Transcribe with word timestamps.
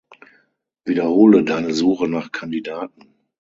Wiederhole 0.83 1.43
deine 1.43 1.75
Suche 1.75 2.07
nach 2.07 2.31
Kandidaten. 2.31 3.13